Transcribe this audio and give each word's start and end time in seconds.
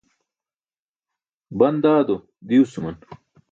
Ban 1.57 1.75
dado 1.83 2.15
diwsuman. 2.47 2.95